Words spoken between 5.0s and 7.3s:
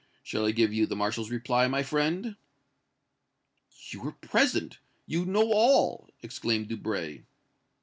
you know all!" exclaimed Debray.